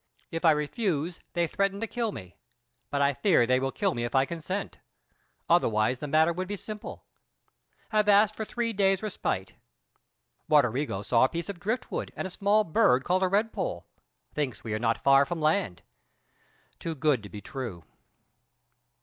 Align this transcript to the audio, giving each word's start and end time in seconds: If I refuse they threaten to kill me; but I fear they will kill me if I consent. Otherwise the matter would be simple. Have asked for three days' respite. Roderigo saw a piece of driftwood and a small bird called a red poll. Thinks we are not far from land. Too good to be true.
If 0.31 0.43
I 0.45 0.49
refuse 0.49 1.19
they 1.33 1.45
threaten 1.45 1.79
to 1.79 1.85
kill 1.85 2.11
me; 2.11 2.35
but 2.89 3.03
I 3.03 3.13
fear 3.13 3.45
they 3.45 3.59
will 3.59 3.71
kill 3.71 3.93
me 3.93 4.03
if 4.03 4.15
I 4.15 4.25
consent. 4.25 4.79
Otherwise 5.47 5.99
the 5.99 6.07
matter 6.07 6.33
would 6.33 6.47
be 6.47 6.55
simple. 6.55 7.05
Have 7.89 8.09
asked 8.09 8.35
for 8.35 8.43
three 8.43 8.73
days' 8.73 9.03
respite. 9.03 9.53
Roderigo 10.49 11.03
saw 11.03 11.23
a 11.25 11.29
piece 11.29 11.49
of 11.49 11.59
driftwood 11.59 12.11
and 12.15 12.25
a 12.27 12.31
small 12.31 12.63
bird 12.63 13.03
called 13.03 13.21
a 13.21 13.27
red 13.27 13.53
poll. 13.53 13.85
Thinks 14.33 14.63
we 14.63 14.73
are 14.73 14.79
not 14.79 15.03
far 15.03 15.23
from 15.23 15.39
land. 15.39 15.83
Too 16.79 16.95
good 16.95 17.21
to 17.21 17.29
be 17.29 17.39
true. 17.39 17.83